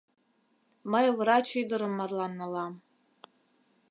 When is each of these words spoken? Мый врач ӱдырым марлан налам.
Мый 0.91 1.05
врач 1.17 1.47
ӱдырым 1.61 1.93
марлан 1.97 2.31
налам. 2.39 2.73